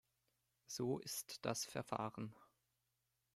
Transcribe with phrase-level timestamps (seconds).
[0.65, 2.33] So ist das Verfahren.